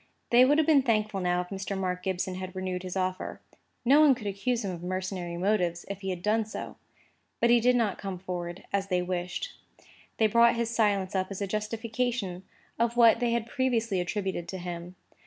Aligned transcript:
They 0.31 0.45
would 0.45 0.57
have 0.57 0.65
been 0.65 0.81
thankful 0.81 1.19
now 1.19 1.41
if 1.41 1.49
Mr. 1.49 1.77
Mark 1.77 2.01
Gibson 2.01 2.33
had 2.33 2.55
renewed 2.55 2.81
his 2.81 2.97
offer. 2.97 3.39
No 3.85 4.01
one 4.01 4.15
could 4.15 4.25
accuse 4.25 4.65
him 4.65 4.71
of 4.71 4.81
mercenary 4.81 5.37
motives 5.37 5.85
if 5.89 6.01
he 6.01 6.09
had 6.09 6.23
done 6.23 6.43
so. 6.45 6.77
Because 7.39 7.53
he 7.53 7.59
did 7.59 7.75
not 7.75 7.99
come 7.99 8.17
forward, 8.17 8.63
as 8.73 8.87
they 8.87 9.03
wished, 9.03 9.55
they 10.17 10.25
brought 10.25 10.55
his 10.55 10.71
silence 10.71 11.13
up 11.13 11.27
as 11.29 11.39
a 11.39 11.45
justification 11.45 12.41
of 12.79 12.97
what 12.97 13.19
they 13.19 13.29
had 13.33 13.45
previously 13.45 14.01
attributed 14.01 14.47
to 14.47 14.57
him. 14.57 14.95